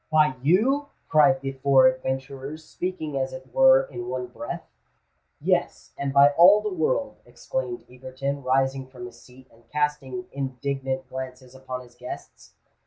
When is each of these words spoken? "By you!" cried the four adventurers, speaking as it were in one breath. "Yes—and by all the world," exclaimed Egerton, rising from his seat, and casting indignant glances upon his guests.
"By 0.11 0.33
you!" 0.41 0.87
cried 1.09 1.41
the 1.41 1.51
four 1.51 1.85
adventurers, 1.85 2.65
speaking 2.65 3.15
as 3.19 3.33
it 3.33 3.53
were 3.53 3.83
in 3.83 4.07
one 4.07 4.25
breath. 4.25 4.63
"Yes—and 5.39 6.11
by 6.11 6.29
all 6.31 6.59
the 6.59 6.73
world," 6.73 7.17
exclaimed 7.23 7.85
Egerton, 7.87 8.41
rising 8.41 8.87
from 8.87 9.05
his 9.05 9.21
seat, 9.21 9.47
and 9.53 9.69
casting 9.69 10.25
indignant 10.31 11.07
glances 11.07 11.53
upon 11.53 11.81
his 11.81 11.93
guests. 11.93 12.55